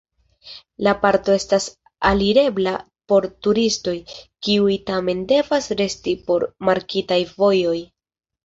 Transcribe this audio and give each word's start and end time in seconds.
La 0.85 0.93
parko 1.01 1.33
estas 1.39 1.67
alirebla 2.11 2.73
por 3.13 3.27
turistoj, 3.49 3.95
kiuj 4.47 4.79
tamen 4.89 5.23
devas 5.35 5.71
resti 5.83 6.17
sur 6.25 6.51
markitaj 6.71 7.23
vojoj. 7.37 7.79